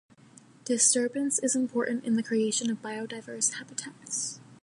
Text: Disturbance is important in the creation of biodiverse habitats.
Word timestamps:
Disturbance 0.65 1.37
is 1.37 1.55
important 1.55 2.03
in 2.05 2.15
the 2.15 2.23
creation 2.23 2.71
of 2.71 2.81
biodiverse 2.81 3.59
habitats. 3.59 4.39